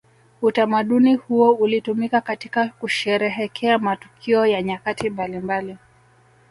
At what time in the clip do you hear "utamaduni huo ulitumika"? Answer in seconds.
0.41-2.21